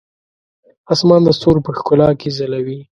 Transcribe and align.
اسمان 0.93 1.21
د 1.23 1.29
ستورو 1.37 1.65
په 1.65 1.71
ښکلا 1.77 2.09
کې 2.19 2.29
ځلوي. 2.37 2.77